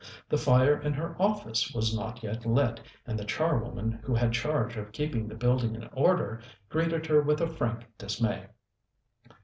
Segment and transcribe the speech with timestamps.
[0.29, 4.75] The fire in her office was not yet lit, and the charwoman who had charge
[4.75, 8.47] of keeping the building in order greeted her with frank dismay.